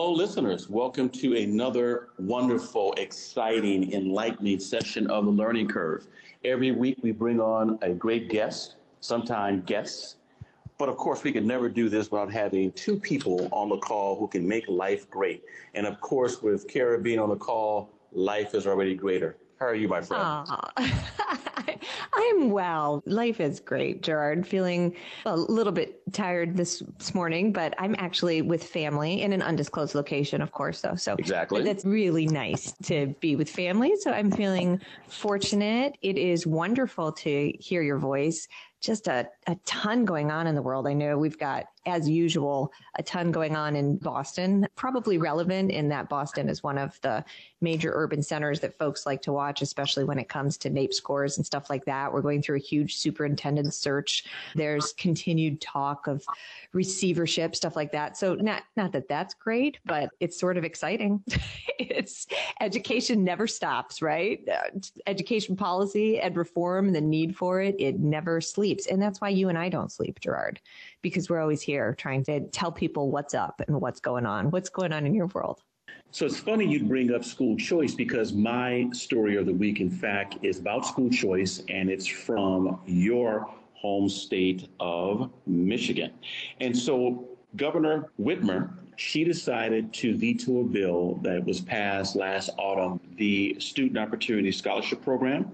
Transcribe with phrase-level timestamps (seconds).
[0.00, 0.70] Hello, listeners.
[0.70, 6.06] Welcome to another wonderful, exciting, enlightening session of the Learning Curve.
[6.42, 10.16] Every week we bring on a great guest, sometimes guests,
[10.78, 14.18] but of course we can never do this without having two people on the call
[14.18, 15.44] who can make life great.
[15.74, 19.36] And of course, with Cara being on the call, life is already greater.
[19.58, 20.48] How are you, my friend?
[22.20, 23.02] I'm well.
[23.06, 24.46] Life is great, Gerard.
[24.46, 24.94] Feeling
[25.26, 26.82] a little bit tired this,
[27.14, 30.94] morning, but I'm actually with family in an undisclosed location, of course, though.
[30.94, 31.62] So exactly.
[31.62, 33.96] That's really nice to be with family.
[33.96, 35.96] So I'm feeling fortunate.
[36.02, 38.46] It is wonderful to hear your voice
[38.80, 40.86] just a, a ton going on in the world.
[40.86, 45.88] I know we've got, as usual, a ton going on in Boston, probably relevant in
[45.88, 47.24] that Boston is one of the
[47.60, 51.36] major urban centers that folks like to watch, especially when it comes to NAEP scores
[51.36, 52.12] and stuff like that.
[52.12, 54.24] We're going through a huge superintendent search.
[54.54, 56.24] There's continued talk of
[56.72, 58.16] receivership, stuff like that.
[58.16, 61.22] So not, not that that's great, but it's sort of exciting.
[61.78, 62.26] it's
[62.60, 64.46] education never stops, right?
[65.06, 68.86] Education policy and reform the need for it, it never sleeps.
[68.86, 70.60] And that's why you and I don't sleep, Gerard,
[71.02, 74.50] because we're always here trying to tell people what's up and what's going on.
[74.50, 75.62] What's going on in your world?
[76.12, 79.90] So it's funny you bring up school choice because my story of the week, in
[79.90, 86.12] fact, is about school choice and it's from your home state of Michigan.
[86.60, 93.00] And so Governor Whitmer, she decided to veto a bill that was passed last autumn,
[93.16, 95.50] the Student Opportunity Scholarship Program.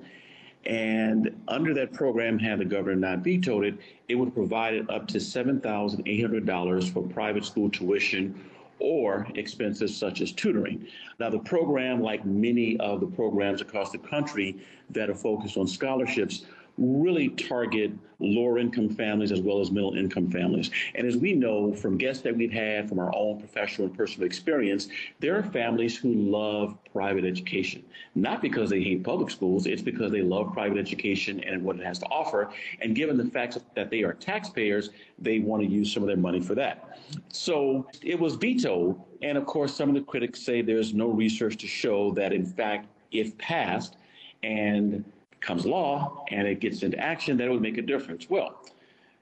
[0.67, 3.79] And under that program, had the governor not vetoed it,
[4.09, 10.33] it would have provided up to $7,800 for private school tuition or expenses such as
[10.33, 10.87] tutoring.
[11.19, 14.57] Now, the program, like many of the programs across the country
[14.91, 16.45] that are focused on scholarships,
[16.79, 20.71] really target lower income families as well as middle income families.
[20.95, 24.27] And as we know from guests that we've had from our own professional and personal
[24.27, 24.89] experience,
[25.21, 30.13] there are families who love private education, not because they hate public schools, it's because
[30.13, 32.51] they love private education and what it has to offer.
[32.81, 36.17] And given the fact that they are taxpayers, they want to use some of their
[36.17, 36.99] money for that.
[37.29, 38.99] So it was vetoed.
[39.23, 42.45] And of course, some of the critics say there's no research to show that, in
[42.47, 43.97] fact, if passed
[44.43, 45.05] and
[45.41, 48.29] comes law and it gets into action, that would make a difference.
[48.29, 48.63] Well,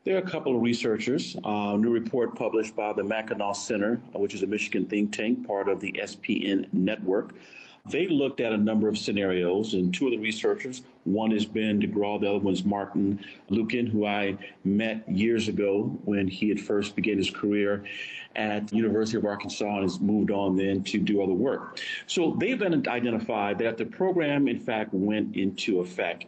[0.05, 4.03] there are a couple of researchers, a uh, new report published by the Mackinac Center,
[4.13, 7.35] which is a Michigan think tank, part of the SPN network.
[7.87, 11.83] They looked at a number of scenarios, and two of the researchers, one is Ben
[11.83, 16.59] DeGrow, the other one is Martin Lueken, who I met years ago when he had
[16.59, 17.85] first began his career
[18.37, 21.79] at the University of Arkansas and has moved on then to do other work.
[22.07, 26.25] So they've been identified that the program, in fact, went into effect.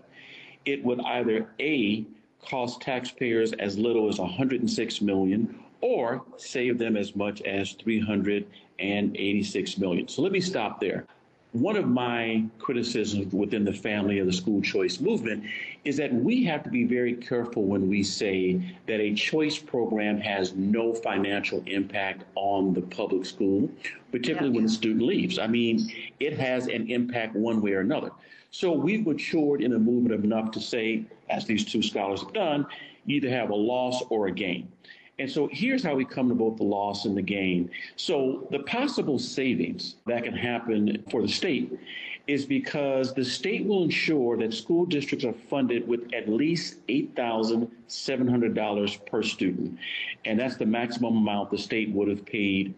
[0.66, 2.04] It would either A,
[2.44, 10.06] cost taxpayers as little as 106 million or save them as much as 386 million.
[10.06, 11.06] So let me stop there.
[11.52, 15.44] One of my criticisms within the family of the school choice movement
[15.84, 20.18] is that we have to be very careful when we say that a choice program
[20.18, 23.70] has no financial impact on the public school,
[24.10, 24.56] particularly yeah.
[24.56, 25.38] when the student leaves.
[25.38, 25.90] I mean,
[26.20, 28.10] it has an impact one way or another.
[28.50, 32.66] So we've matured in a movement enough to say, as these two scholars have done,
[33.06, 34.68] you either have a loss or a gain.
[35.18, 37.70] And so here's how we come to both the loss and the gain.
[37.96, 41.72] So the possible savings that can happen for the state
[42.26, 49.06] is because the state will ensure that school districts are funded with at least $8,700
[49.06, 49.78] per student.
[50.24, 52.74] And that's the maximum amount the state would have paid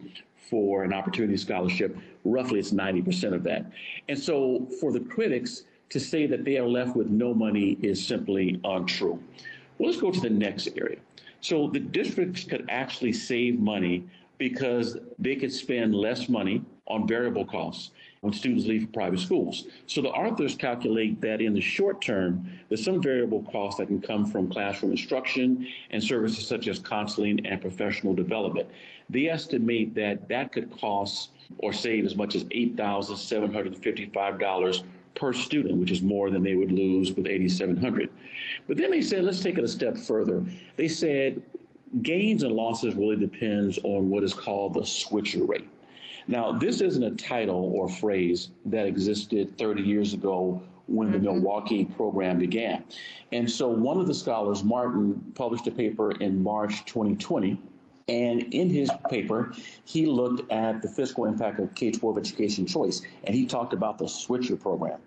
[0.49, 1.97] for an opportunity scholarship.
[2.23, 3.69] Roughly, it's 90% of that.
[4.07, 8.05] And so for the critics, to say that they are left with no money is
[8.05, 9.19] simply untrue.
[9.77, 10.99] Well, let's go to the next area.
[11.41, 14.03] So the districts could actually save money
[14.37, 17.91] because they could spend less money on variable costs
[18.21, 19.67] when students leave private schools.
[19.85, 24.01] So the authors calculate that in the short term, there's some variable costs that can
[24.01, 28.67] come from classroom instruction and services such as counseling and professional development.
[29.09, 34.83] They estimate that that could cost or save as much as $8,755
[35.15, 38.09] per student, which is more than they would lose with 8,700.
[38.67, 40.43] But then they said, let's take it a step further.
[40.75, 41.41] They said
[42.01, 45.67] gains and losses really depends on what is called the switcher rate.
[46.27, 51.25] Now, this isn't a title or phrase that existed 30 years ago when the mm-hmm.
[51.25, 52.83] Milwaukee program began.
[53.31, 57.59] And so one of the scholars, Martin, published a paper in March 2020
[58.09, 59.53] and in his paper,
[59.85, 63.97] he looked at the fiscal impact of K 12 education choice, and he talked about
[63.97, 64.99] the switcher program.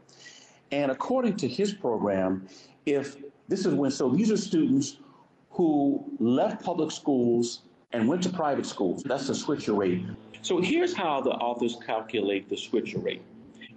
[0.70, 2.46] And according to his program,
[2.86, 3.16] if
[3.48, 4.98] this is when, so these are students
[5.50, 7.62] who left public schools
[7.92, 9.02] and went to private schools.
[9.02, 10.02] That's the switcher rate.
[10.40, 13.22] So here's how the authors calculate the switcher rate.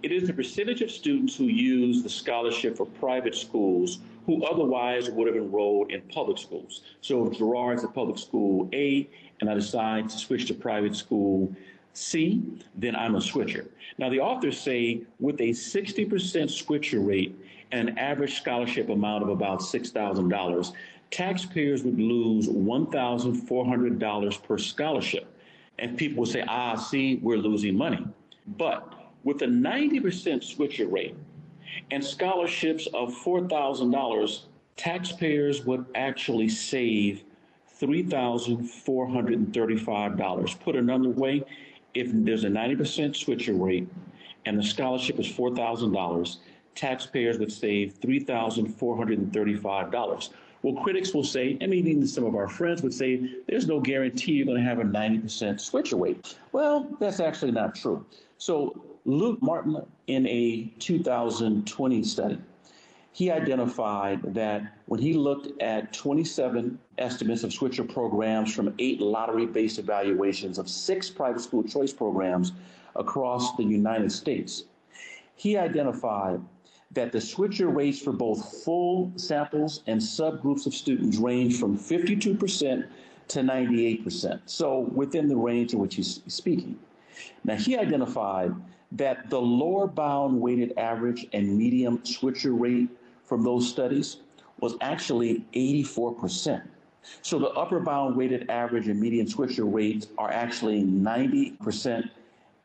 [0.02, 5.08] It is the percentage of students who use the scholarship for private schools who otherwise
[5.08, 6.82] would have enrolled in public schools.
[7.00, 9.08] So if Gerard's at public school A
[9.40, 11.54] and I decide to switch to private school
[11.94, 12.42] C,
[12.74, 13.66] then I'm a switcher.
[13.98, 17.34] Now the authors say with a 60% switcher rate
[17.70, 20.72] and an average scholarship amount of about $6,000,
[21.10, 25.26] taxpayers would lose $1,400 per scholarship.
[25.78, 28.04] And people would say, ah, see, we're losing money.
[28.58, 28.92] But
[29.24, 31.14] with a 90% switcher rate
[31.90, 34.40] and scholarships of $4,000,
[34.76, 37.22] taxpayers would actually save
[37.80, 40.60] $3,435.
[40.60, 41.44] Put another way,
[41.94, 43.88] if there's a 90% switcher rate
[44.44, 46.36] and the scholarship is $4,000,
[46.74, 50.30] taxpayers would save $3,435.
[50.62, 53.80] Well, critics will say, and maybe even some of our friends would say, there's no
[53.80, 56.38] guarantee you're going to have a 90% switcher rate.
[56.52, 58.06] Well, that's actually not true.
[58.38, 62.38] So, Luke Martin, in a 2020 study,
[63.12, 69.46] he identified that when he looked at 27 estimates of switcher programs from eight lottery
[69.46, 72.52] based evaluations of six private school choice programs
[72.96, 74.64] across the United States,
[75.36, 76.40] he identified
[76.90, 82.88] that the switcher rates for both full samples and subgroups of students range from 52%
[83.28, 84.40] to 98%.
[84.46, 86.76] So within the range in which he's speaking.
[87.44, 88.54] Now, he identified
[88.92, 92.88] that the lower bound weighted average and medium switcher rate
[93.24, 94.18] from those studies
[94.60, 96.62] was actually 84%.
[97.22, 102.08] So the upper bound weighted average and median switcher rates are actually 90%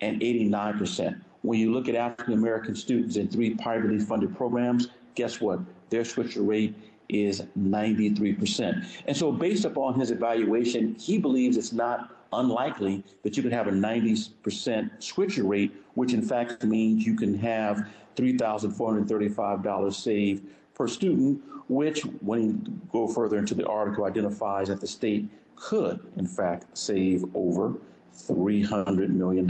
[0.01, 1.21] and 89%.
[1.43, 5.59] When you look at African American students in three privately funded programs, guess what?
[5.89, 6.75] Their switcher rate
[7.09, 8.85] is 93%.
[9.07, 13.67] And so, based upon his evaluation, he believes it's not unlikely that you can have
[13.67, 21.41] a 90% switcher rate, which in fact means you can have $3,435 saved per student,
[21.67, 26.77] which, when you go further into the article, identifies that the state could, in fact,
[26.77, 27.75] save over
[28.15, 29.45] $300 million.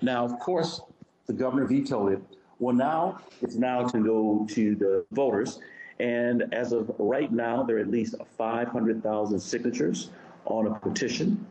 [0.00, 0.80] Now, of course,
[1.26, 2.22] the governor vetoed it.
[2.58, 5.58] Well, now it's now to go to the voters.
[5.98, 10.10] And as of right now, there are at least 500,000 signatures
[10.44, 11.46] on a petition.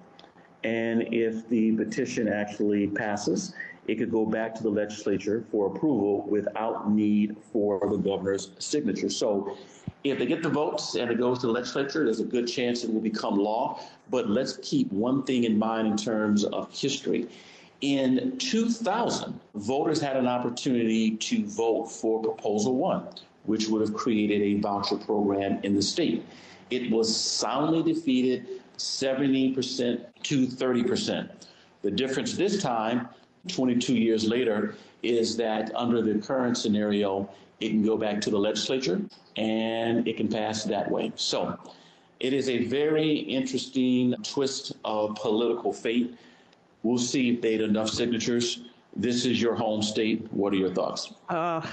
[0.64, 3.54] And if the petition actually passes,
[3.88, 9.10] it could go back to the legislature for approval without need for the governor's signature.
[9.10, 9.58] So
[10.04, 12.84] if they get the votes and it goes to the legislature, there's a good chance
[12.84, 13.80] it will become law.
[14.10, 17.28] But let's keep one thing in mind in terms of history.
[17.82, 23.08] In 2000, voters had an opportunity to vote for Proposal 1,
[23.46, 26.24] which would have created a voucher program in the state.
[26.70, 31.30] It was soundly defeated 70% to 30%.
[31.82, 33.08] The difference this time,
[33.48, 37.30] 22 years later, is that under the current scenario,
[37.60, 39.02] it can go back to the legislature
[39.38, 41.12] and it can pass that way.
[41.16, 41.58] So
[42.20, 46.16] it is a very interesting twist of political fate.
[46.84, 48.64] We'll see if they had enough signatures.
[48.96, 50.32] This is your home state.
[50.32, 51.14] What are your thoughts?
[51.30, 51.66] Uh,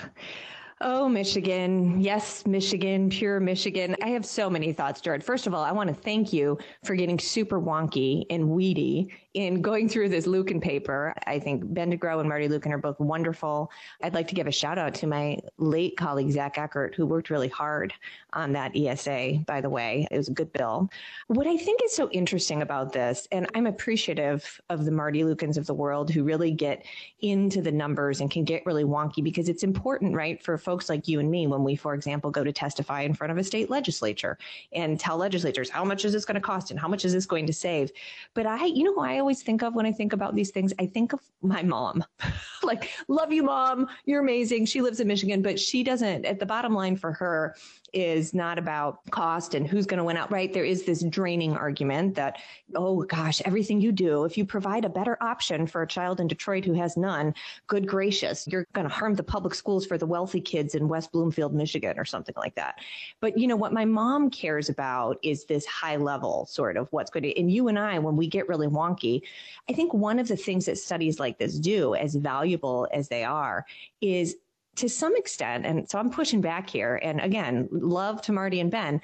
[0.81, 2.01] Oh, Michigan.
[2.01, 3.97] Yes, Michigan, pure Michigan.
[4.01, 5.25] I have so many thoughts, Jared.
[5.25, 9.61] First of all, I want to thank you for getting super wonky and weedy in
[9.61, 11.15] going through this Lueken paper.
[11.27, 13.71] I think Ben DeGrow and Marty Lueken are both wonderful.
[14.03, 17.31] I'd like to give a shout out to my late colleague, Zach Eckert, who worked
[17.31, 17.93] really hard
[18.33, 20.07] on that ESA, by the way.
[20.11, 20.91] It was a good bill.
[21.27, 25.57] What I think is so interesting about this, and I'm appreciative of the Marty Luekens
[25.59, 26.85] of the world who really get
[27.21, 31.07] into the numbers and can get really wonky because it's important, right, for folks like
[31.07, 33.71] you and me when we, for example, go to testify in front of a state
[33.71, 34.39] legislature
[34.73, 37.27] and tell legislators how much is this going to cost and how much is this
[37.27, 37.93] going to save.
[38.35, 40.73] But I, you know, who I always think of when I think about these things,
[40.79, 42.05] I think of my mom.
[42.63, 43.89] like, love you, mom.
[44.05, 44.67] You're amazing.
[44.67, 46.25] She lives in Michigan, but she doesn't.
[46.25, 47.57] At the bottom line for her
[47.93, 50.53] is not about cost and who's going to win out, right?
[50.53, 52.39] There is this draining argument that,
[52.75, 56.29] oh gosh, everything you do, if you provide a better option for a child in
[56.29, 57.35] Detroit who has none,
[57.67, 61.13] good gracious, you're going to harm the public schools for the wealthy kids in West
[61.13, 62.79] Bloomfield, Michigan, or something like that.
[63.21, 67.11] But you know, what my mom cares about is this high level sort of what's
[67.11, 69.23] going to, and you and I, when we get really wonky,
[69.69, 73.25] I think one of the things that studies like this do, as valuable as they
[73.25, 73.65] are,
[74.01, 74.37] is
[74.79, 78.71] to some extent, and so I'm pushing back here, and again, love to Marty and
[78.71, 79.01] Ben,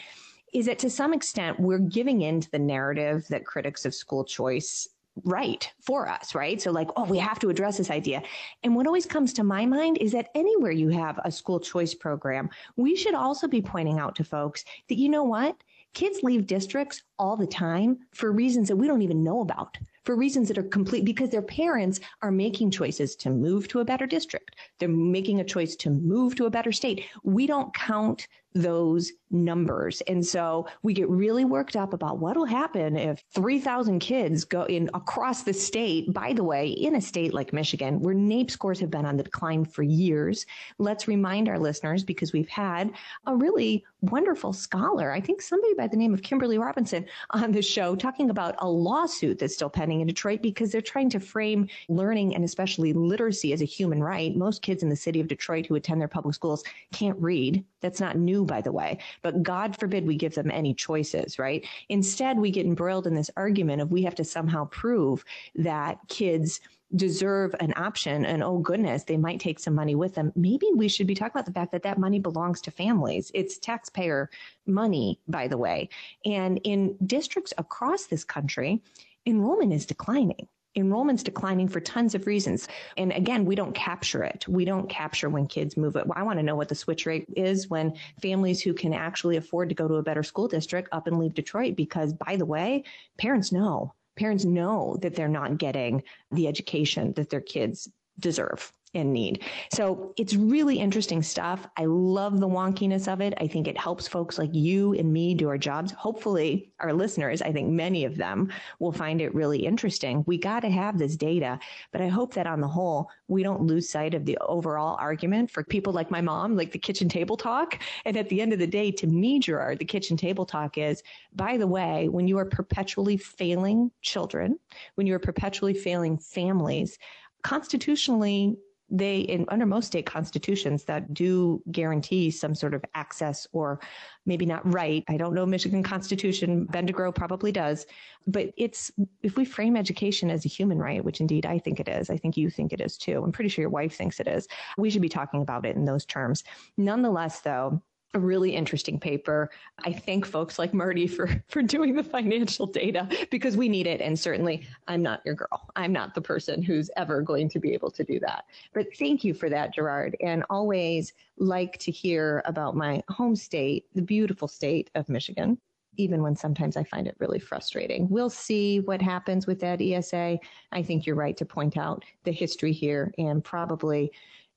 [0.52, 4.24] is that to some extent we're giving in to the narrative that critics of school
[4.24, 4.88] choice
[5.24, 6.60] write for us, right?
[6.60, 8.22] So like, oh, we have to address this idea.
[8.64, 11.94] And what always comes to my mind is that anywhere you have a school choice
[11.94, 15.56] program, we should also be pointing out to folks that, you know what?
[15.94, 20.16] kids leave districts all the time for reasons that we don't even know about for
[20.16, 24.06] reasons that are complete because their parents are making choices to move to a better
[24.06, 24.56] district.
[24.78, 27.04] They're making a choice to move to a better state.
[27.22, 30.00] We don't count those numbers.
[30.02, 34.88] And so we get really worked up about what'll happen if 3,000 kids go in
[34.94, 36.12] across the state.
[36.12, 39.24] By the way, in a state like Michigan, where NAEP scores have been on the
[39.24, 40.46] decline for years,
[40.78, 42.92] let's remind our listeners because we've had
[43.26, 47.62] a really wonderful scholar, I think somebody by the name of Kimberly Robinson on the
[47.62, 51.68] show talking about a lawsuit that's still pending in Detroit because they're trying to frame
[51.88, 54.36] learning and especially literacy as a human right.
[54.36, 57.64] Most kids in the city of Detroit who attend their public schools can't read.
[57.80, 58.98] That's not new, by the way.
[59.22, 61.66] But God forbid we give them any choices, right?
[61.88, 65.24] Instead, we get embroiled in this argument of we have to somehow prove
[65.54, 66.60] that kids
[66.96, 70.86] deserve an option and oh goodness they might take some money with them maybe we
[70.86, 74.30] should be talking about the fact that that money belongs to families it's taxpayer
[74.66, 75.88] money by the way
[76.24, 78.80] and in districts across this country
[79.26, 80.46] enrollment is declining
[80.76, 82.68] enrollment's declining for tons of reasons.
[82.96, 84.46] And again, we don't capture it.
[84.48, 86.06] We don't capture when kids move it.
[86.14, 89.68] I want to know what the switch rate is when families who can actually afford
[89.68, 92.84] to go to a better school district up and leave Detroit because by the way,
[93.18, 93.94] parents know.
[94.16, 97.88] Parents know that they're not getting the education that their kids
[98.18, 99.42] deserve and need.
[99.72, 101.66] So it's really interesting stuff.
[101.76, 103.34] I love the wonkiness of it.
[103.38, 105.92] I think it helps folks like you and me do our jobs.
[105.92, 110.24] Hopefully, our listeners, I think many of them will find it really interesting.
[110.26, 111.58] We got to have this data,
[111.92, 115.50] but I hope that on the whole, we don't lose sight of the overall argument
[115.50, 117.80] for people like my mom, like the kitchen table talk.
[118.04, 121.02] And at the end of the day, to me, Gerard, the kitchen table talk is,
[121.34, 124.58] by the way, when you are perpetually failing children,
[124.94, 126.98] when you are perpetually failing families,
[127.42, 128.56] constitutionally,
[128.90, 133.80] they in under most state constitutions that do guarantee some sort of access or
[134.26, 135.04] maybe not right.
[135.08, 136.64] I don't know michigan constitution.
[136.66, 137.86] Ben DeGrow probably does.
[138.26, 138.90] But it's
[139.22, 142.16] if we frame education as a human right which indeed i think it is i
[142.16, 144.48] think you think it is too i'm pretty sure your wife thinks it is
[144.78, 146.44] we should be talking about it in those terms.
[146.76, 147.82] Nonetheless though
[148.14, 149.50] a really interesting paper.
[149.84, 154.00] I thank folks like Marty for for doing the financial data because we need it.
[154.00, 155.68] And certainly, I'm not your girl.
[155.76, 158.44] I'm not the person who's ever going to be able to do that.
[158.72, 160.16] But thank you for that, Gerard.
[160.20, 165.58] And always like to hear about my home state, the beautiful state of Michigan.
[165.96, 168.08] Even when sometimes I find it really frustrating.
[168.08, 170.40] We'll see what happens with that ESA.
[170.72, 174.10] I think you're right to point out the history here and probably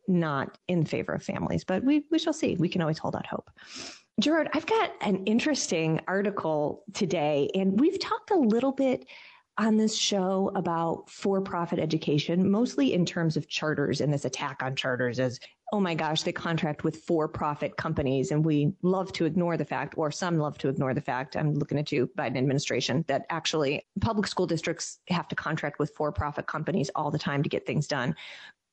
[0.08, 2.56] not in favor of families, but we, we shall see.
[2.56, 3.50] We can always hold out hope.
[4.20, 9.06] Gerard, I've got an interesting article today, and we've talked a little bit
[9.60, 14.62] on this show about for profit education, mostly in terms of charters and this attack
[14.62, 15.40] on charters as,
[15.74, 18.32] oh my gosh, they contract with for profit companies.
[18.32, 21.56] And we love to ignore the fact, or some love to ignore the fact, I'm
[21.56, 26.12] looking at you, Biden administration, that actually public school districts have to contract with for
[26.12, 28.16] profit companies all the time to get things done.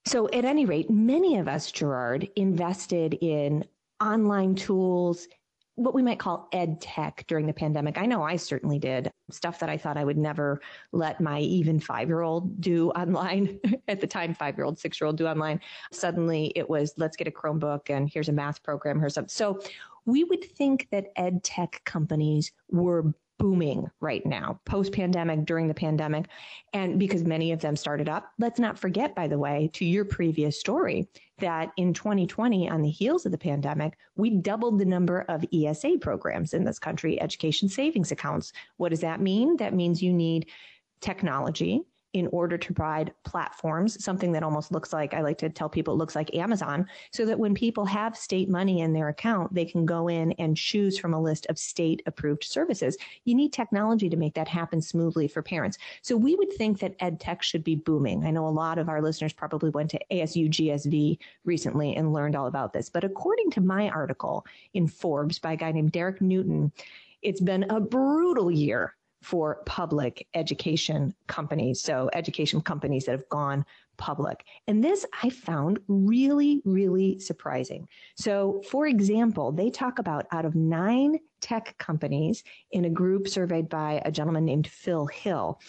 [0.06, 3.64] So, at any rate, many of us, Gerard, invested in
[4.02, 5.28] online tools,
[5.76, 7.98] what we might call ed tech during the pandemic.
[7.98, 10.60] I know I certainly did stuff that I thought I would never
[10.92, 13.58] let my even five year old do online
[13.88, 15.60] at the time, five year old, six year old do online.
[15.90, 19.28] Suddenly it was, let's get a Chromebook and here's a math program, here's something.
[19.28, 19.60] So
[20.06, 25.74] we would think that ed tech companies were booming right now, post pandemic, during the
[25.74, 26.28] pandemic.
[26.72, 30.06] And because many of them started up, let's not forget, by the way, to your
[30.06, 31.06] previous story,
[31.40, 35.98] that in 2020, on the heels of the pandemic, we doubled the number of ESA
[36.00, 38.54] programs in this country, education savings accounts.
[38.78, 39.58] What does that mean?
[39.58, 40.46] That means you need
[41.02, 41.82] technology
[42.14, 45.94] in order to provide platforms, something that almost looks like, I like to tell people
[45.94, 49.64] it looks like Amazon, so that when people have state money in their account, they
[49.64, 52.96] can go in and choose from a list of state approved services.
[53.24, 55.76] You need technology to make that happen smoothly for parents.
[56.02, 58.24] So we would think that ed tech should be booming.
[58.24, 62.36] I know a lot of our listeners probably went to ASU GSV recently and learned
[62.36, 62.88] all about this.
[62.88, 66.70] But according to my article in Forbes by a guy named Derek Newton,
[67.22, 68.94] it's been a brutal year
[69.24, 71.80] for public education companies.
[71.80, 73.64] So education companies that have gone
[73.96, 74.44] public.
[74.66, 77.88] And this I found really, really surprising.
[78.16, 83.68] So, for example, they talk about out of nine tech companies in a group surveyed
[83.68, 85.60] by a gentleman named Phil Hill,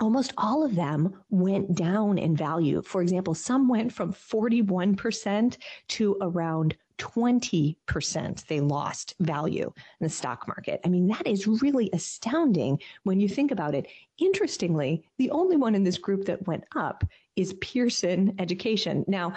[0.00, 2.82] almost all of them went down in value.
[2.82, 5.56] For example, some went from 41%
[5.88, 10.80] to around 20% they lost value in the stock market.
[10.84, 13.86] I mean, that is really astounding when you think about it.
[14.18, 17.04] Interestingly, the only one in this group that went up
[17.36, 19.04] is Pearson Education.
[19.08, 19.34] Now,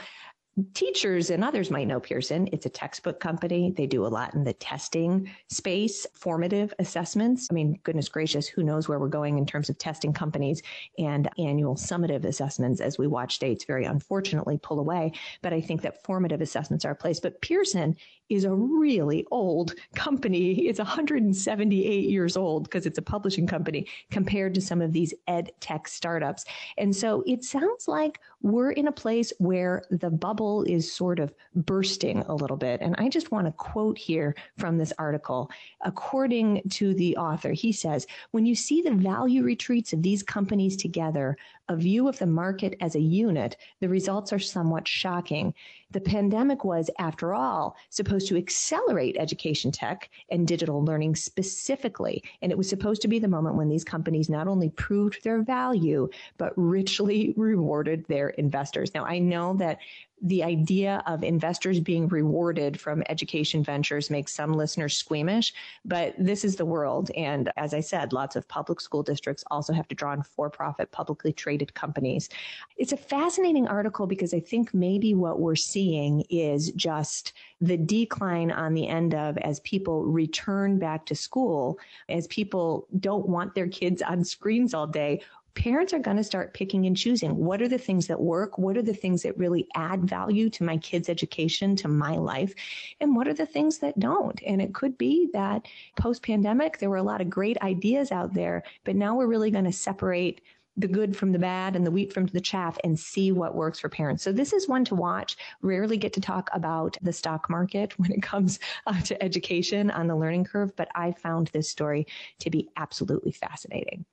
[0.73, 2.49] teachers and others might know Pearson.
[2.51, 3.73] It's a textbook company.
[3.75, 7.47] They do a lot in the testing space, formative assessments.
[7.51, 10.63] I mean, goodness gracious, who knows where we're going in terms of testing companies
[10.97, 15.11] and annual summative assessments as we watch states very unfortunately pull away.
[15.41, 17.19] But I think that formative assessments are a place.
[17.19, 17.95] But Pearson
[18.29, 20.67] is a really old company.
[20.67, 25.51] It's 178 years old because it's a publishing company compared to some of these ed
[25.59, 26.45] tech startups.
[26.77, 31.33] And so it sounds like we're in a place where the bubble is sort of
[31.55, 32.81] bursting a little bit.
[32.81, 35.49] And I just want to quote here from this article.
[35.81, 40.75] According to the author, he says, when you see the value retreats of these companies
[40.75, 41.37] together,
[41.69, 45.53] a view of the market as a unit, the results are somewhat shocking.
[45.91, 52.23] The pandemic was, after all, supposed to accelerate education tech and digital learning specifically.
[52.41, 55.41] And it was supposed to be the moment when these companies not only proved their
[55.41, 58.93] value, but richly rewarded their investors.
[58.93, 59.79] Now, I know that
[60.21, 65.53] the idea of investors being rewarded from education ventures makes some listeners squeamish,
[65.85, 67.11] but this is the world.
[67.15, 70.49] And as I said, lots of public school districts also have to draw on for
[70.49, 72.29] profit, publicly traded companies.
[72.77, 78.51] It's a fascinating article because I think maybe what we're seeing is just the decline
[78.51, 83.67] on the end of as people return back to school, as people don't want their
[83.67, 85.21] kids on screens all day
[85.57, 88.77] parents are going to start picking and choosing what are the things that work what
[88.77, 92.53] are the things that really add value to my kids education to my life
[93.01, 95.65] and what are the things that don't and it could be that
[95.97, 99.49] post pandemic there were a lot of great ideas out there but now we're really
[99.49, 100.41] going to separate
[100.79, 103.79] the good from the bad and the wheat from the chaff and see what works
[103.79, 104.21] for parents.
[104.21, 105.35] So this is one to watch.
[105.63, 110.05] Rarely get to talk about the stock market when it comes uh, to education on
[110.05, 112.05] the learning curve, but I found this story
[112.41, 114.05] to be absolutely fascinating.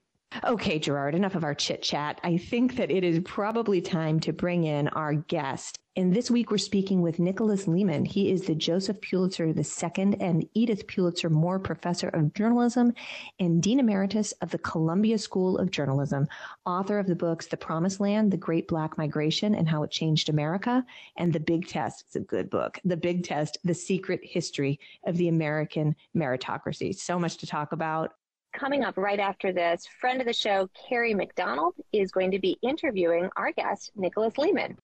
[0.43, 2.21] Okay, Gerard, enough of our chit chat.
[2.25, 5.79] I think that it is probably time to bring in our guest.
[5.97, 8.05] And this week we're speaking with Nicholas Lemann.
[8.05, 12.93] He is the Joseph Pulitzer II and Edith Pulitzer Moore Professor of Journalism
[13.39, 16.27] and Dean Emeritus of the Columbia School of Journalism,
[16.67, 20.31] author of the books The Promised Land, The Great Black Migration and How It Changed
[20.31, 20.85] America,
[21.17, 22.07] and The Big Test.
[22.09, 22.81] It's a good book.
[22.85, 26.93] The Big Test, The Secret History of the American Meritocracy.
[26.93, 28.15] So much to talk about.
[28.55, 32.57] Coming up right after this, friend of the show, Kerry McDonald, is going to be
[32.63, 34.77] interviewing our guest, Nicholas Lemann.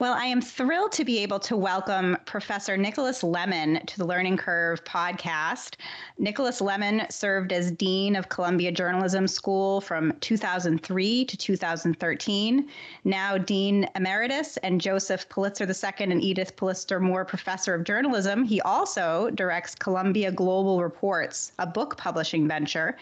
[0.00, 4.38] Well, I am thrilled to be able to welcome Professor Nicholas Lemann to the Learning
[4.38, 5.74] Curve podcast.
[6.16, 12.66] Nicholas Lemann served as Dean of Columbia Journalism School from 2003 to 2013.
[13.04, 18.42] Now, Dean Emeritus and Joseph Pulitzer II and Edith Pulitzer Moore Professor of Journalism.
[18.42, 22.96] He also directs Columbia Global Reports, a book publishing venture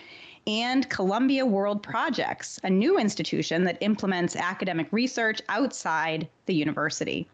[0.49, 7.29] and Columbia World Projects, a new institution that implements academic research outside the university.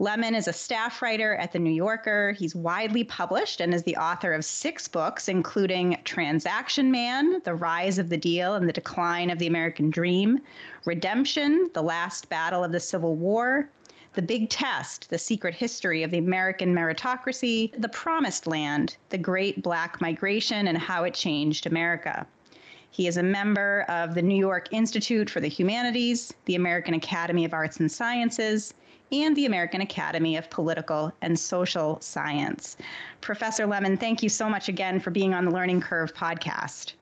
[0.00, 2.32] Lemann is a staff writer at The New Yorker.
[2.32, 7.98] He's widely published and is the author of six books, including Transaction Man, The Rise
[7.98, 10.40] of the Deal and the Decline of the American Dream,
[10.84, 13.70] Redemption, The Last Battle of the Civil War,
[14.14, 19.62] The Big Test, The Secret History of the American Meritocracy, The Promised Land, The Great
[19.62, 22.26] Black Migration and How It Changed America.
[22.90, 27.46] He is a member of the New York Institute for the Humanities, the American Academy
[27.46, 28.74] of Arts and Sciences,
[29.12, 32.76] and the American Academy of Political and Social Science.
[33.22, 36.92] Professor Lemann, thank you so much again for being on the Learning Curve podcast.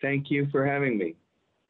[0.00, 1.16] Thank you for having me.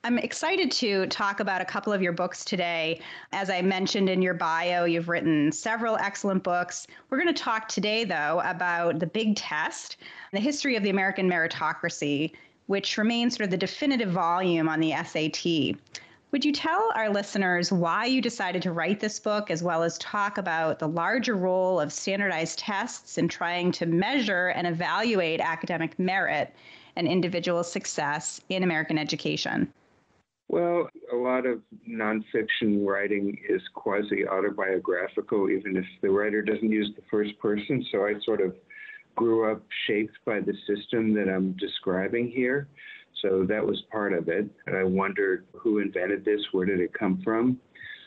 [0.04, 3.00] I'm excited to talk about a couple of your books today.
[3.32, 6.86] As I mentioned in your bio, you've written several excellent books.
[7.10, 9.96] We're going to talk today, though, about The Big Test,
[10.32, 12.30] the history of the American meritocracy,
[12.68, 15.76] which remains sort of the definitive volume on the SAT.
[16.30, 19.98] Would you tell our listeners why you decided to write this book, as well as
[19.98, 25.98] talk about the larger role of standardized tests in trying to measure and evaluate academic
[25.98, 26.54] merit
[26.94, 29.72] and individual success in American education?
[30.48, 36.90] Well, a lot of nonfiction writing is quasi autobiographical, even if the writer doesn't use
[36.96, 37.84] the first person.
[37.92, 38.54] So I sort of
[39.14, 42.68] grew up shaped by the system that I'm describing here.
[43.20, 44.48] So that was part of it.
[44.66, 47.58] And I wondered who invented this, where did it come from?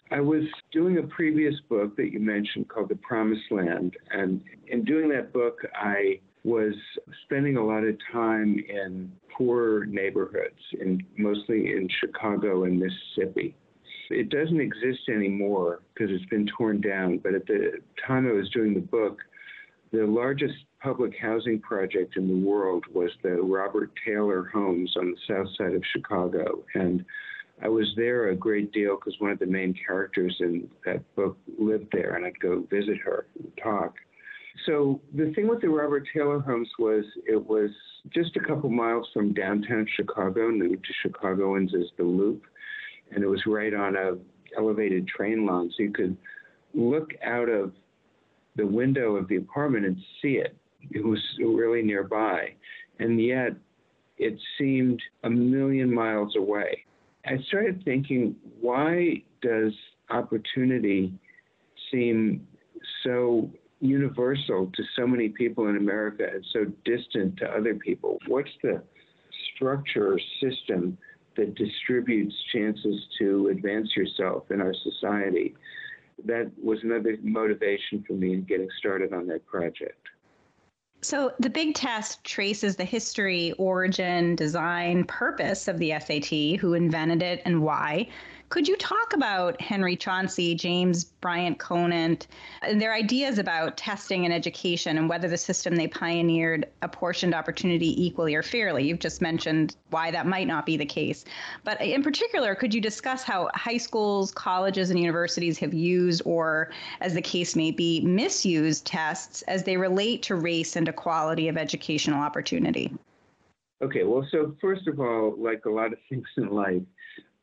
[0.09, 3.95] I was doing a previous book that you mentioned called The Promised Land.
[4.09, 6.73] And in doing that book, I was
[7.23, 13.55] spending a lot of time in poor neighborhoods, in, mostly in Chicago and Mississippi.
[14.09, 17.19] It doesn't exist anymore because it's been torn down.
[17.19, 19.19] But at the time I was doing the book,
[19.91, 25.17] the largest public housing project in the world was the Robert Taylor Homes on the
[25.27, 26.63] south side of Chicago.
[26.73, 27.05] And
[27.63, 31.37] I was there a great deal because one of the main characters in that book
[31.59, 33.95] lived there, and I'd go visit her and talk.
[34.65, 37.71] So the thing with the Robert Taylor Homes was it was
[38.13, 42.43] just a couple miles from downtown Chicago, known to Chicagoans as the Loop,
[43.11, 44.13] and it was right on a
[44.57, 46.17] elevated train line, so you could
[46.73, 47.71] look out of
[48.55, 50.55] the window of the apartment and see it.
[50.91, 52.53] It was really nearby,
[52.99, 53.53] and yet
[54.17, 56.85] it seemed a million miles away.
[57.25, 59.73] I started thinking, why does
[60.09, 61.13] opportunity
[61.91, 62.47] seem
[63.03, 63.49] so
[63.81, 68.19] universal to so many people in America and so distant to other people?
[68.27, 68.81] What's the
[69.55, 70.97] structure or system
[71.35, 75.55] that distributes chances to advance yourself in our society?
[76.25, 79.97] That was another motivation for me in getting started on that project.
[81.03, 87.23] So, the big test traces the history, origin, design, purpose of the SAT, who invented
[87.23, 88.07] it, and why.
[88.51, 92.27] Could you talk about Henry Chauncey, James Bryant Conant,
[92.61, 98.05] and their ideas about testing and education and whether the system they pioneered apportioned opportunity
[98.05, 98.83] equally or fairly?
[98.83, 101.23] You've just mentioned why that might not be the case.
[101.63, 106.71] But in particular, could you discuss how high schools, colleges, and universities have used, or
[106.99, 111.55] as the case may be, misused tests as they relate to race and equality of
[111.55, 112.93] educational opportunity?
[113.81, 116.81] Okay, well, so first of all, like a lot of things in life,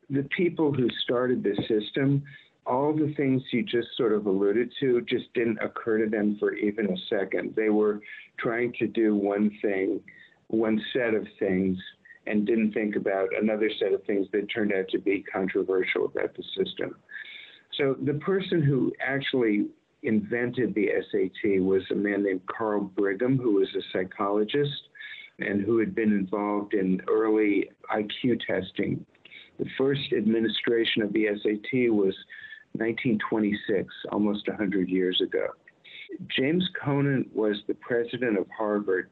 [0.09, 2.23] the people who started this system,
[2.65, 6.53] all the things you just sort of alluded to just didn't occur to them for
[6.53, 7.53] even a second.
[7.55, 8.01] They were
[8.37, 10.01] trying to do one thing,
[10.47, 11.77] one set of things,
[12.27, 16.35] and didn't think about another set of things that turned out to be controversial about
[16.35, 16.95] the system.
[17.77, 19.67] So the person who actually
[20.03, 24.89] invented the SAT was a man named Carl Brigham, who was a psychologist
[25.39, 29.05] and who had been involved in early IQ testing
[29.59, 32.15] the first administration of the SAT was
[32.73, 35.47] 1926, almost 100 years ago.
[36.35, 39.09] James Conant was the president of Harvard,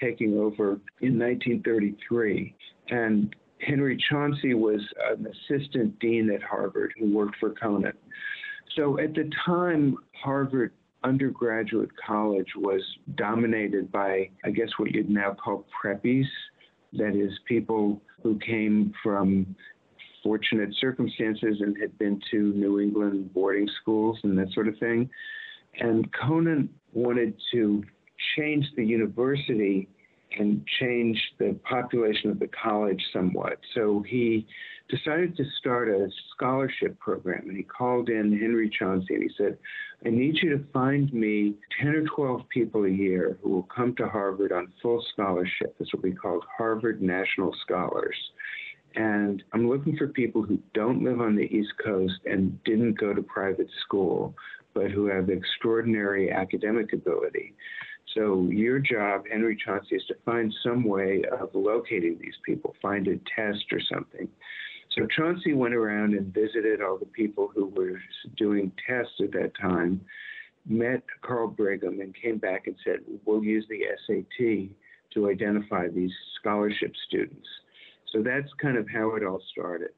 [0.00, 2.54] taking over in 1933.
[2.88, 7.96] And Henry Chauncey was an assistant dean at Harvard who worked for Conant.
[8.76, 12.82] So at the time, Harvard undergraduate college was
[13.16, 16.26] dominated by, I guess, what you'd now call preppies.
[16.92, 19.54] That is, people who came from
[20.22, 25.08] fortunate circumstances and had been to New England boarding schools and that sort of thing.
[25.78, 27.84] And Conant wanted to
[28.36, 29.88] change the university
[30.38, 33.58] and change the population of the college somewhat.
[33.74, 34.46] So he
[34.88, 39.56] decided to start a scholarship program and he called in Henry Chauncey and he said,
[40.04, 43.94] I need you to find me 10 or 12 people a year who will come
[43.96, 45.76] to Harvard on full scholarship.
[45.78, 48.16] This will be called Harvard National Scholars.
[48.96, 53.14] And I'm looking for people who don't live on the East Coast and didn't go
[53.14, 54.34] to private school,
[54.74, 57.54] but who have extraordinary academic ability.
[58.14, 63.06] So your job, Henry Chauncey, is to find some way of locating these people, find
[63.06, 64.28] a test or something.
[64.96, 68.00] So Chauncey went around and visited all the people who were
[68.36, 70.00] doing tests at that time,
[70.66, 74.74] met Carl Brigham, and came back and said, We'll use the SAT
[75.14, 77.46] to identify these scholarship students.
[78.10, 79.90] So that's kind of how it all started.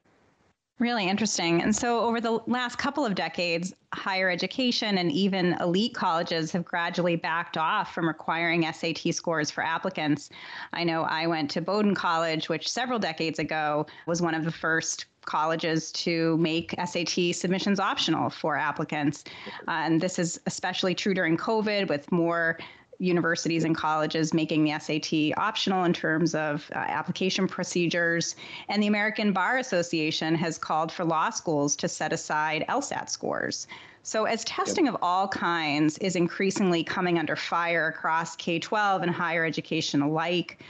[0.79, 1.61] Really interesting.
[1.61, 6.65] And so, over the last couple of decades, higher education and even elite colleges have
[6.65, 10.29] gradually backed off from requiring SAT scores for applicants.
[10.73, 14.51] I know I went to Bowdoin College, which several decades ago was one of the
[14.51, 19.23] first colleges to make SAT submissions optional for applicants.
[19.67, 22.57] Uh, and this is especially true during COVID with more
[22.99, 28.35] universities and colleges making the SAT optional in terms of uh, application procedures.
[28.69, 33.67] And the American Bar Association has called for law schools to set aside LSAT scores.
[34.05, 39.11] So, as testing of all kinds is increasingly coming under fire across K 12 and
[39.11, 40.61] higher education alike,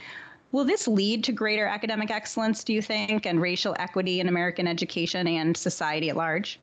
[0.52, 4.68] will this lead to greater academic excellence, do you think, and racial equity in American
[4.68, 6.60] education and society at large?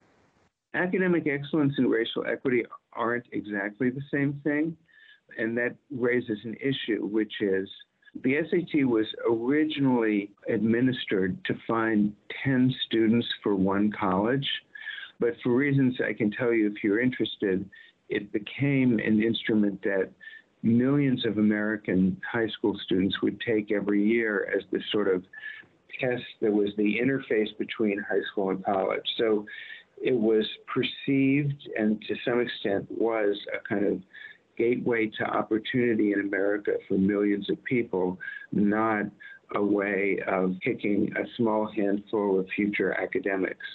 [0.73, 4.77] Academic excellence and racial equity aren't exactly the same thing
[5.37, 7.69] and that raises an issue, which is
[8.23, 12.13] the SAT was originally administered to find
[12.43, 14.47] 10 students for one college,
[15.19, 17.69] but for reasons I can tell you if you're interested,
[18.09, 20.11] it became an instrument that
[20.63, 25.23] millions of American high school students would take every year as this sort of
[25.99, 29.05] test that was the interface between high school and college.
[29.17, 29.45] So
[30.01, 34.01] it was perceived and to some extent was a kind of
[34.61, 38.19] gateway to opportunity in America for millions of people,
[38.51, 39.05] not
[39.55, 43.65] a way of picking a small handful of future academics.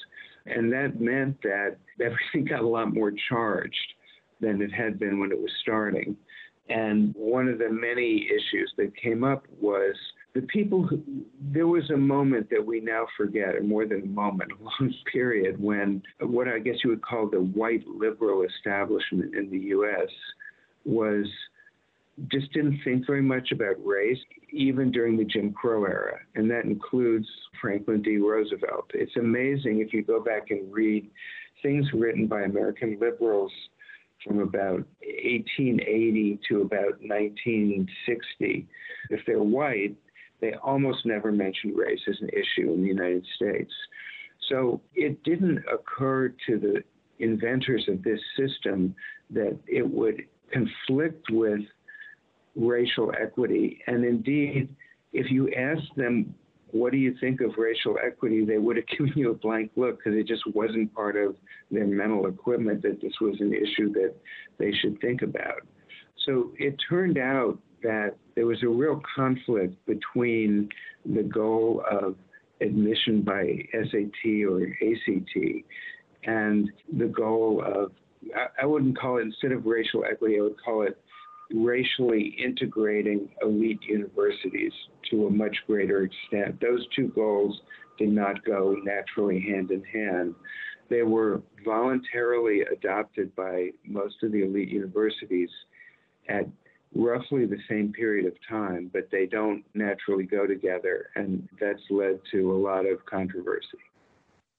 [0.46, 3.94] And that meant that everything got a lot more charged
[4.40, 6.16] than it had been when it was starting.
[6.68, 9.94] And one of the many issues that came up was
[10.34, 11.00] the people who,
[11.52, 14.94] there was a moment that we now forget, or more than a moment, a long
[15.12, 20.10] period, when what I guess you would call the white liberal establishment in the US
[20.86, 21.26] was
[22.32, 24.18] just didn't think very much about race,
[24.50, 26.18] even during the Jim Crow era.
[26.34, 27.28] And that includes
[27.60, 28.16] Franklin D.
[28.16, 28.90] Roosevelt.
[28.94, 31.10] It's amazing if you go back and read
[31.62, 33.52] things written by American liberals
[34.24, 38.66] from about 1880 to about 1960.
[39.10, 39.94] If they're white,
[40.40, 43.72] they almost never mention race as an issue in the United States.
[44.48, 46.82] So it didn't occur to the
[47.18, 48.94] inventors of this system
[49.30, 51.60] that it would conflict with
[52.54, 53.80] racial equity.
[53.86, 54.68] And indeed,
[55.12, 56.34] if you asked them,
[56.70, 58.44] what do you think of racial equity?
[58.44, 61.36] They would have given you a blank look because it just wasn't part of
[61.70, 64.14] their mental equipment that this was an issue that
[64.58, 65.62] they should think about.
[66.26, 70.68] So it turned out that there was a real conflict between
[71.04, 72.16] the goal of
[72.60, 75.36] admission by SAT or ACT
[76.24, 77.92] and the goal of,
[78.60, 80.98] I wouldn't call it, instead of racial equity, I would call it
[81.52, 84.72] racially integrating elite universities
[85.10, 86.60] to a much greater extent.
[86.60, 87.60] Those two goals
[87.98, 90.34] did not go naturally hand in hand.
[90.88, 95.50] They were voluntarily adopted by most of the elite universities
[96.28, 96.46] at
[96.94, 102.20] roughly the same period of time, but they don't naturally go together, and that's led
[102.32, 103.78] to a lot of controversy.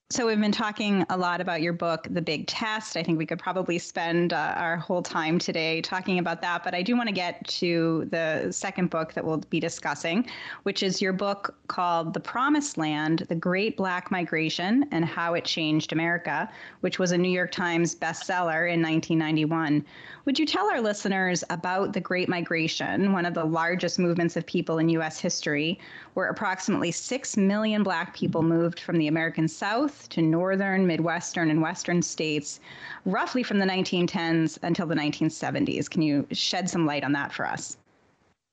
[0.09, 2.95] So, we've been talking a lot about your book, The Big Test.
[2.95, 6.63] I think we could probably spend uh, our whole time today talking about that.
[6.63, 10.25] But I do want to get to the second book that we'll be discussing,
[10.63, 15.43] which is your book called The Promised Land The Great Black Migration and How It
[15.43, 19.85] Changed America, which was a New York Times bestseller in 1991.
[20.23, 24.45] Would you tell our listeners about the Great Migration, one of the largest movements of
[24.45, 25.19] people in U.S.
[25.19, 25.77] history,
[26.13, 29.96] where approximately 6 million Black people moved from the American South?
[30.09, 32.59] To northern, midwestern, and western states,
[33.05, 35.89] roughly from the 1910s until the 1970s.
[35.89, 37.77] Can you shed some light on that for us?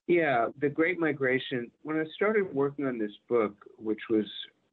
[0.07, 1.71] Yeah, the Great Migration.
[1.83, 4.27] When I started working on this book, which was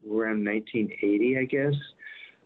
[0.05, 1.73] around 1980, I guess,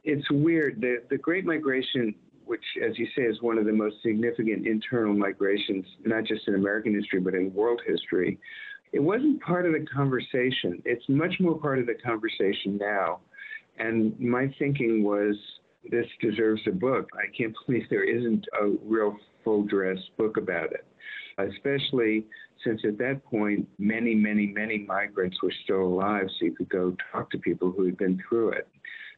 [0.04, 0.82] it's weird.
[0.82, 2.14] The, the Great Migration,
[2.46, 6.56] which, as you say, is one of the most significant internal migrations, not just in
[6.56, 8.40] American history, but in world history,
[8.92, 10.82] it wasn't part of the conversation.
[10.86, 13.20] It's much more part of the conversation now.
[13.78, 15.36] And my thinking was,
[15.92, 17.10] this deserves a book.
[17.14, 20.86] I can't believe there isn't a real full dress book about it,
[21.38, 22.26] especially
[22.64, 26.96] since at that point, many, many, many migrants were still alive, so you could go
[27.12, 28.68] talk to people who had been through it.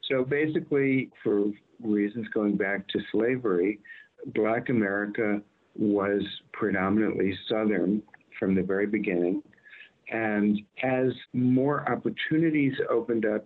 [0.09, 1.45] So basically, for
[1.81, 3.79] reasons going back to slavery,
[4.33, 5.41] Black America
[5.75, 6.21] was
[6.53, 8.01] predominantly Southern
[8.39, 9.41] from the very beginning.
[10.09, 13.45] And as more opportunities opened up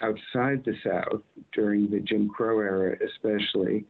[0.00, 3.84] outside the South during the Jim Crow era, especially.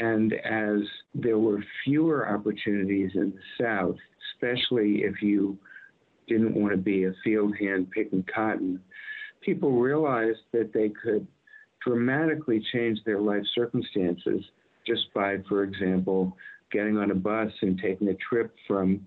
[0.00, 0.80] And as
[1.14, 3.96] there were fewer opportunities in the South,
[4.32, 5.56] especially if you
[6.26, 8.80] didn't want to be a field hand picking cotton,
[9.42, 11.26] people realized that they could
[11.84, 14.42] dramatically change their life circumstances
[14.86, 16.36] just by, for example,
[16.72, 19.00] getting on a bus and taking a trip from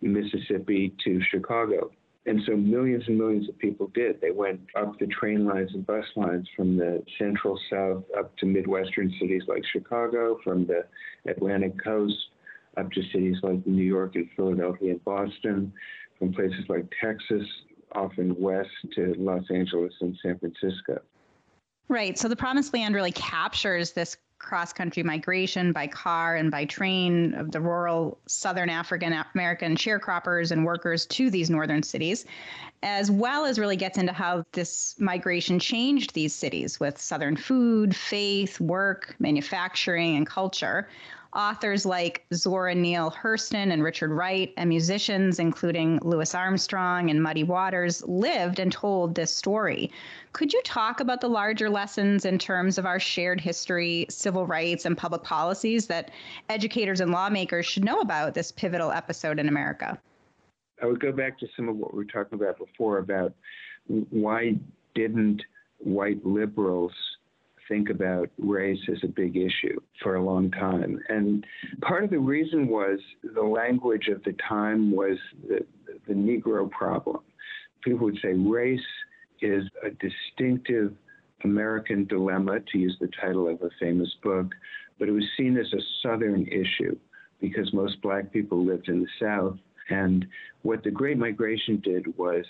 [0.00, 1.90] Mississippi to Chicago.
[2.28, 4.20] And so millions and millions of people did.
[4.20, 8.46] They went up the train lines and bus lines from the central south up to
[8.46, 10.84] Midwestern cities like Chicago, from the
[11.26, 12.18] Atlantic coast
[12.76, 15.72] up to cities like New York and Philadelphia and Boston,
[16.18, 17.46] from places like Texas,
[17.92, 21.00] often west to Los Angeles and San Francisco.
[21.88, 22.18] Right.
[22.18, 27.34] So the Promised Land really captures this cross country migration by car and by train
[27.34, 32.24] of the rural southern African American sharecroppers and workers to these northern cities,
[32.82, 37.94] as well as really gets into how this migration changed these cities with southern food,
[37.94, 40.88] faith, work, manufacturing, and culture
[41.34, 47.44] authors like Zora Neale Hurston and Richard Wright, and musicians including Louis Armstrong and Muddy
[47.44, 49.90] Waters lived and told this story.
[50.32, 54.84] Could you talk about the larger lessons in terms of our shared history, civil rights,
[54.84, 56.10] and public policies that
[56.48, 59.98] educators and lawmakers should know about this pivotal episode in America?
[60.82, 63.34] I would go back to some of what we were talking about before about
[64.10, 64.54] why
[64.94, 65.42] didn't
[65.78, 66.92] white liberals
[67.68, 71.00] think about race as a big issue for a long time.
[71.08, 71.44] And
[71.82, 75.60] part of the reason was the language of the time was the,
[76.06, 77.20] the Negro problem.
[77.82, 78.80] People would say race
[79.40, 80.94] is a distinctive
[81.44, 84.46] American dilemma, to use the title of a famous book,
[84.98, 86.96] but it was seen as a Southern issue
[87.40, 89.56] because most black people lived in the South.
[89.90, 90.26] And
[90.62, 92.44] what the Great Migration did was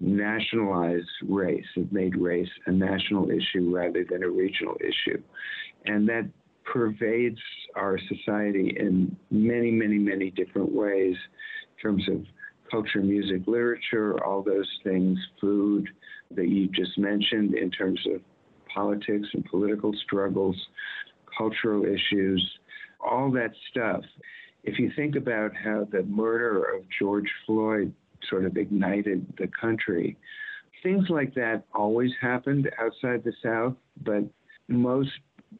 [0.00, 1.64] nationalize race.
[1.76, 5.22] It made race a national issue rather than a regional issue.
[5.84, 6.28] And that
[6.64, 7.38] pervades
[7.76, 12.24] our society in many, many, many different ways in terms of
[12.70, 15.88] culture, music, literature, all those things, food
[16.32, 18.20] that you just mentioned in terms of
[18.72, 20.56] politics and political struggles,
[21.36, 22.58] cultural issues,
[23.00, 24.02] all that stuff.
[24.64, 27.92] If you think about how the murder of George Floyd
[28.28, 30.16] sort of ignited the country,
[30.82, 33.74] things like that always happened outside the South,
[34.04, 34.24] but
[34.68, 35.10] most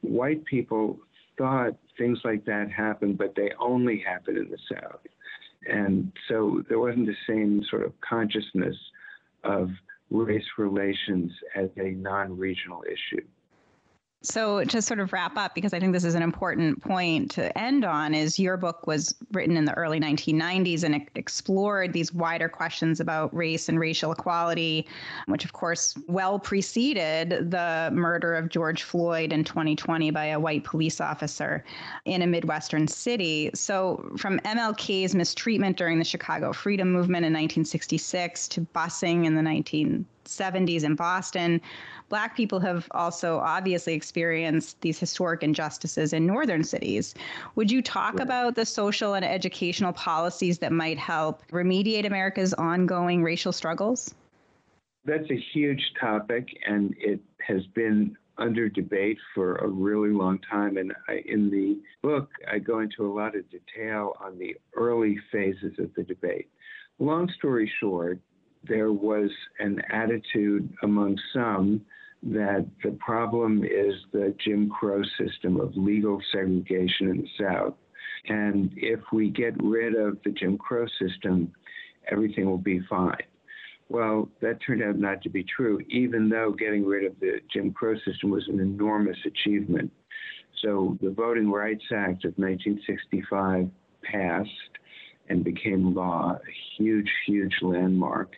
[0.00, 0.98] white people
[1.38, 5.00] thought things like that happened, but they only happened in the South.
[5.68, 8.76] And so there wasn't the same sort of consciousness
[9.44, 9.70] of
[10.10, 13.24] race relations as a non regional issue.
[14.26, 17.56] So to sort of wrap up, because I think this is an important point to
[17.56, 22.12] end on, is your book was written in the early 1990s and it explored these
[22.12, 24.88] wider questions about race and racial equality,
[25.26, 30.64] which of course well preceded the murder of George Floyd in 2020 by a white
[30.64, 31.64] police officer
[32.04, 33.50] in a Midwestern city.
[33.54, 39.42] So from MLK's mistreatment during the Chicago Freedom Movement in 1966 to busing in the
[40.26, 41.60] 1970s in Boston
[42.08, 47.14] Black people have also obviously experienced these historic injustices in northern cities.
[47.56, 48.22] Would you talk right.
[48.22, 54.14] about the social and educational policies that might help remediate America's ongoing racial struggles?
[55.04, 60.76] That's a huge topic, and it has been under debate for a really long time.
[60.76, 65.18] And I, in the book, I go into a lot of detail on the early
[65.32, 66.48] phases of the debate.
[66.98, 68.20] Long story short,
[68.64, 71.82] there was an attitude among some
[72.22, 77.74] that the problem is the Jim Crow system of legal segregation in the South.
[78.28, 81.52] And if we get rid of the Jim Crow system,
[82.10, 83.16] everything will be fine.
[83.88, 87.72] Well, that turned out not to be true, even though getting rid of the Jim
[87.72, 89.92] Crow system was an enormous achievement.
[90.62, 93.68] So the Voting Rights Act of 1965
[94.02, 94.50] passed
[95.28, 98.32] and became law, a huge, huge landmark.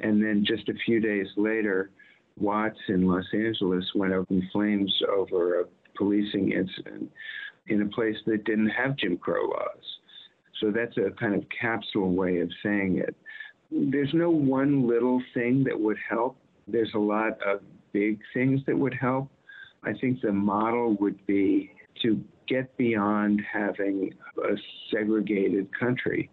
[0.00, 1.90] And then just a few days later,
[2.38, 5.64] Watts in Los Angeles went up in flames over a
[5.96, 7.10] policing incident
[7.66, 9.98] in a place that didn't have Jim Crow laws.
[10.60, 13.14] So that's a kind of capsule way of saying it.
[13.70, 16.36] There's no one little thing that would help.
[16.66, 17.60] There's a lot of
[17.92, 19.30] big things that would help.
[19.84, 24.56] I think the model would be to get beyond having a
[24.90, 26.30] segregated country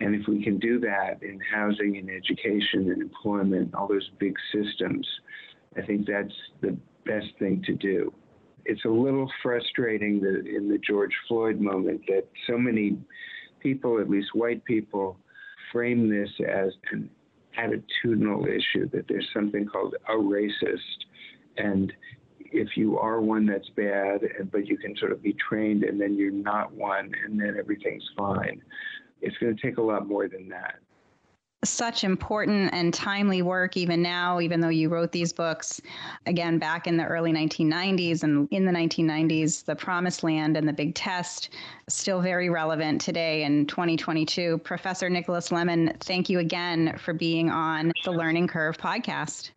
[0.00, 4.34] and if we can do that in housing and education and employment, all those big
[4.52, 5.06] systems,
[5.76, 8.12] I think that's the best thing to do.
[8.64, 12.98] It's a little frustrating that in the George Floyd moment that so many
[13.60, 15.18] people, at least white people,
[15.72, 17.10] frame this as an
[17.58, 21.06] attitudinal issue, that there's something called a racist.
[21.56, 21.92] And
[22.38, 24.20] if you are one that's bad,
[24.52, 28.08] but you can sort of be trained and then you're not one and then everything's
[28.16, 28.62] fine
[29.20, 30.76] it's going to take a lot more than that.
[31.64, 35.80] Such important and timely work, even now, even though you wrote these books
[36.24, 40.72] again back in the early 1990s and in the 1990s, The Promised Land and The
[40.72, 41.50] Big Test,
[41.88, 44.58] still very relevant today in 2022.
[44.58, 49.50] Professor Nicholas Lemann, thank you again for being on the Learning Curve podcast.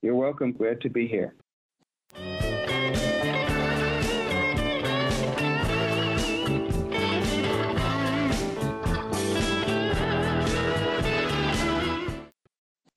[0.00, 0.52] You're welcome.
[0.52, 1.34] Glad to be here.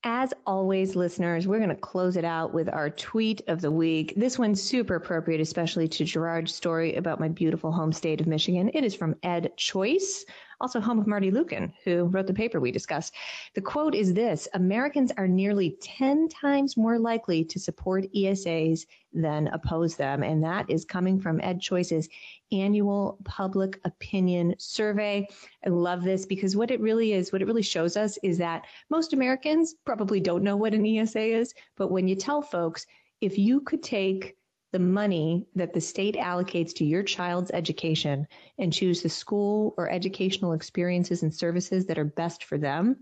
[0.03, 4.15] As always, listeners, we're going to close it out with our tweet of the week.
[4.17, 8.71] This one's super appropriate, especially to Gerard's story about my beautiful home state of Michigan.
[8.73, 10.25] It is from Ed Choice
[10.61, 13.13] also home of Marty Lueken, who wrote the paper we discussed.
[13.55, 19.47] The quote is this Americans are nearly 10 times more likely to support ESAs than
[19.47, 20.23] oppose them.
[20.23, 22.07] And that is coming from Ed Choice's
[22.51, 25.27] annual public opinion survey.
[25.65, 28.65] I love this because what it really is, what it really shows us is that
[28.89, 31.53] most Americans probably don't know what an ESA is.
[31.75, 32.85] But when you tell folks,
[33.19, 34.35] if you could take
[34.71, 39.89] the money that the state allocates to your child's education and choose the school or
[39.89, 42.97] educational experiences and services that are best for them,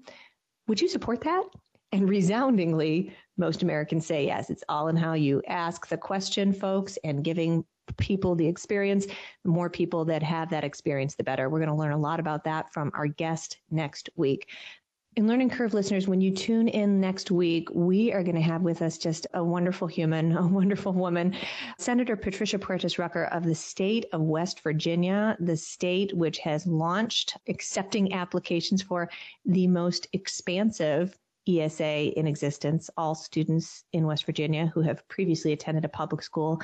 [0.67, 1.43] would you support that?
[1.91, 4.49] And resoundingly, most Americans say yes.
[4.49, 7.65] It's all in how you ask the question, folks, and giving
[7.97, 9.07] people the experience.
[9.43, 11.49] The more people that have that experience, the better.
[11.49, 14.49] We're going to learn a lot about that from our guest next week.
[15.17, 18.61] And Learning Curve listeners, when you tune in next week, we are going to have
[18.61, 21.35] with us just a wonderful human, a wonderful woman,
[21.77, 27.37] Senator Patricia Puertas Rucker of the state of West Virginia, the state which has launched
[27.47, 29.09] accepting applications for
[29.45, 31.17] the most expansive
[31.49, 32.89] ESA in existence.
[32.95, 36.61] All students in West Virginia who have previously attended a public school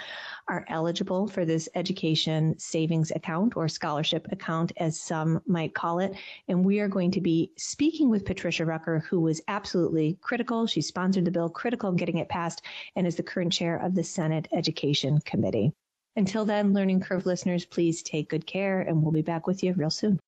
[0.48, 6.14] are eligible for this education savings account or scholarship account, as some might call it.
[6.48, 10.68] And we are going to be speaking with Patricia Rucker, who was absolutely critical.
[10.68, 12.62] She sponsored the bill, critical in getting it passed,
[12.96, 15.74] and is the current chair of the Senate Education Committee.
[16.16, 19.74] Until then, Learning Curve listeners, please take good care, and we'll be back with you
[19.74, 20.20] real soon.